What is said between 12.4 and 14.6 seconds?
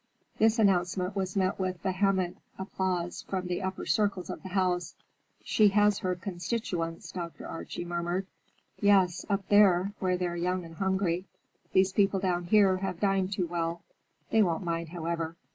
here have dined too well. They